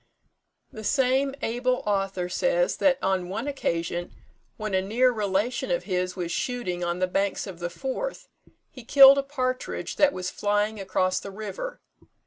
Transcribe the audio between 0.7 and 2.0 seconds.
The same able